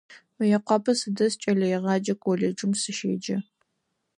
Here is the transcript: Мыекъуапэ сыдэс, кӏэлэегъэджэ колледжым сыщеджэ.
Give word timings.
Мыекъуапэ 0.37 0.91
сыдэс, 0.99 1.33
кӏэлэегъэджэ 1.41 2.13
колледжым 2.23 2.71
сыщеджэ. 2.81 3.37